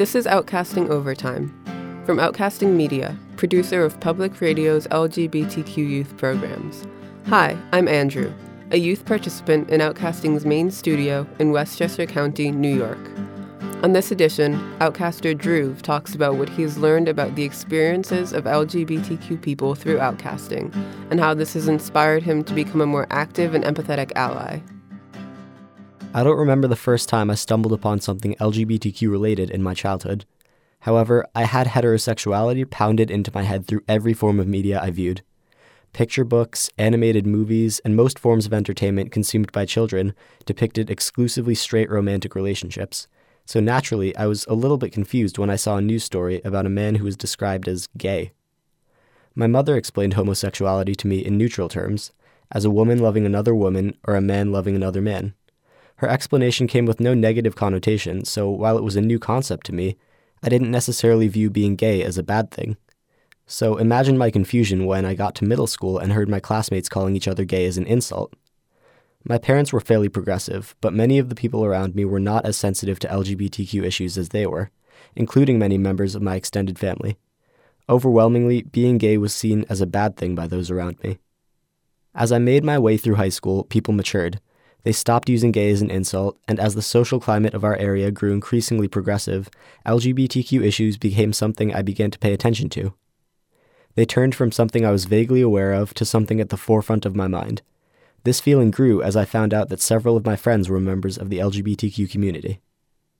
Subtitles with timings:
[0.00, 1.52] This is Outcasting Overtime
[2.06, 6.86] from Outcasting Media, producer of public radio's LGBTQ youth programs.
[7.26, 8.32] Hi, I'm Andrew,
[8.70, 13.10] a youth participant in Outcasting's main studio in Westchester County, New York.
[13.82, 19.42] On this edition, Outcaster Drew talks about what he's learned about the experiences of LGBTQ
[19.42, 20.74] people through outcasting
[21.10, 24.60] and how this has inspired him to become a more active and empathetic ally.
[26.12, 30.24] I don't remember the first time I stumbled upon something LGBTQ related in my childhood.
[30.80, 35.22] However, I had heterosexuality pounded into my head through every form of media I viewed.
[35.92, 40.12] Picture books, animated movies, and most forms of entertainment consumed by children
[40.46, 43.06] depicted exclusively straight romantic relationships.
[43.46, 46.66] So naturally, I was a little bit confused when I saw a news story about
[46.66, 48.32] a man who was described as gay.
[49.36, 52.10] My mother explained homosexuality to me in neutral terms
[52.50, 55.34] as a woman loving another woman or a man loving another man.
[56.00, 59.74] Her explanation came with no negative connotation, so while it was a new concept to
[59.74, 59.98] me,
[60.42, 62.78] I didn't necessarily view being gay as a bad thing.
[63.46, 67.16] So imagine my confusion when I got to middle school and heard my classmates calling
[67.16, 68.32] each other gay as an insult.
[69.24, 72.56] My parents were fairly progressive, but many of the people around me were not as
[72.56, 74.70] sensitive to LGBTQ issues as they were,
[75.14, 77.18] including many members of my extended family.
[77.90, 81.18] Overwhelmingly, being gay was seen as a bad thing by those around me.
[82.14, 84.40] As I made my way through high school, people matured,
[84.82, 88.10] they stopped using gay as an insult, and as the social climate of our area
[88.10, 89.50] grew increasingly progressive,
[89.86, 92.94] LGBTQ issues became something I began to pay attention to.
[93.94, 97.16] They turned from something I was vaguely aware of to something at the forefront of
[97.16, 97.62] my mind.
[98.24, 101.30] This feeling grew as I found out that several of my friends were members of
[101.30, 102.60] the LGBTQ community.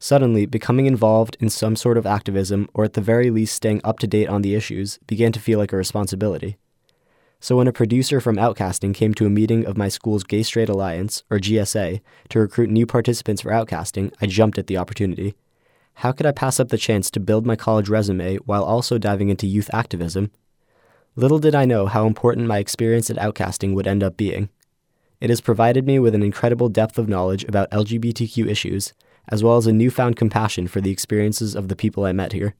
[0.00, 3.98] Suddenly, becoming involved in some sort of activism, or at the very least staying up
[4.00, 6.56] to date on the issues, began to feel like a responsibility.
[7.40, 10.68] So when a producer from Outcasting came to a meeting of my school's Gay Straight
[10.68, 15.34] Alliance, or GSA, to recruit new participants for Outcasting, I jumped at the opportunity.
[15.94, 19.28] How could I pass up the chance to build my college resume while also diving
[19.28, 20.32] into youth activism?
[21.14, 24.48] Little did I know how important my experience at Outcasting would end up being.
[25.20, 28.92] It has provided me with an incredible depth of knowledge about LGBTQ issues,
[29.28, 32.54] as well as a newfound compassion for the experiences of the people I met here.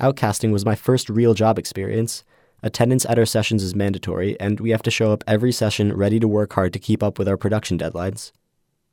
[0.00, 2.24] Outcasting was my first real job experience,
[2.64, 6.18] Attendance at our sessions is mandatory, and we have to show up every session ready
[6.18, 8.32] to work hard to keep up with our production deadlines.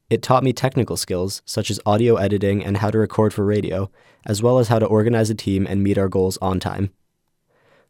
[0.10, 3.90] It taught me technical skills, such as audio editing and how to record for radio,
[4.26, 6.92] as well as how to organize a team and meet our goals on time.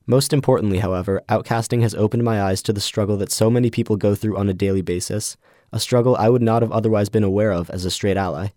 [0.05, 3.97] Most importantly, however, outcasting has opened my eyes to the struggle that so many people
[3.97, 5.35] go through on a daily basis,
[5.73, 8.49] a struggle I would not have otherwise been aware of as a straight ally.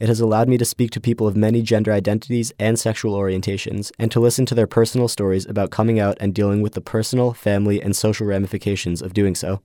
[0.00, 3.92] It has allowed me to speak to people of many gender identities and sexual orientations,
[3.98, 7.34] and to listen to their personal stories about coming out and dealing with the personal,
[7.34, 9.60] family, and social ramifications of doing so.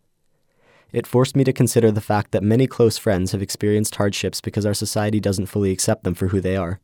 [0.91, 4.65] It forced me to consider the fact that many close friends have experienced hardships because
[4.65, 6.81] our society doesn't fully accept them for who they are.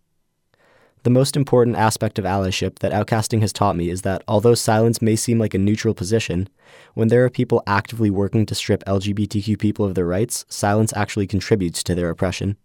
[1.04, 5.02] The most important aspect of allyship that outcasting has taught me is that although silence
[5.02, 6.48] may seem like a neutral position,
[6.94, 11.28] when there are people actively working to strip LGBTQ people of their rights, silence actually
[11.28, 12.56] contributes to their oppression.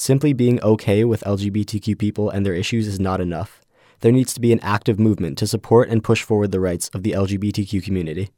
[0.00, 3.60] Simply being okay with LGBTQ people and their issues is not enough.
[4.00, 7.02] There needs to be an active movement to support and push forward the rights of
[7.02, 8.30] the LGBTQ community.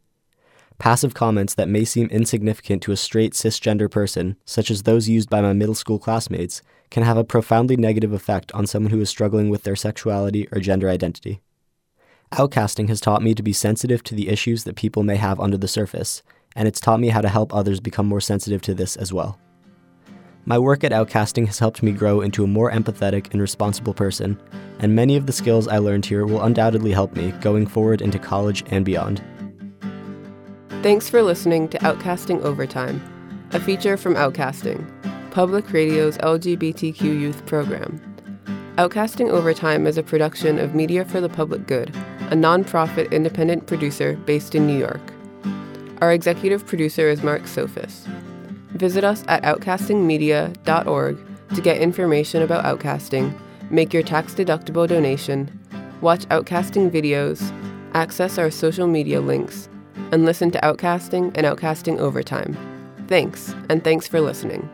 [0.78, 5.30] Passive comments that may seem insignificant to a straight cisgender person, such as those used
[5.30, 9.08] by my middle school classmates, can have a profoundly negative effect on someone who is
[9.08, 11.42] struggling with their sexuality or gender identity.
[12.32, 15.56] Outcasting has taught me to be sensitive to the issues that people may have under
[15.56, 16.24] the surface,
[16.56, 19.38] and it's taught me how to help others become more sensitive to this as well.
[20.44, 24.40] My work at Outcasting has helped me grow into a more empathetic and responsible person,
[24.80, 28.18] and many of the skills I learned here will undoubtedly help me going forward into
[28.18, 29.22] college and beyond.
[30.82, 33.00] Thanks for listening to Outcasting Overtime,
[33.52, 34.84] a feature from Outcasting,
[35.30, 38.00] Public Radio's LGBTQ youth program.
[38.78, 41.90] Outcasting Overtime is a production of Media for the Public Good,
[42.30, 45.12] a nonprofit independent producer based in New York.
[46.00, 48.08] Our executive producer is Marc Sophos.
[48.74, 51.18] Visit us at outcastingmedia.org
[51.54, 53.38] to get information about outcasting,
[53.70, 55.60] make your tax deductible donation,
[56.00, 57.52] watch outcasting videos,
[57.94, 59.68] access our social media links,
[60.10, 62.56] and listen to Outcasting and Outcasting Overtime.
[63.08, 64.68] Thanks, and thanks for listening.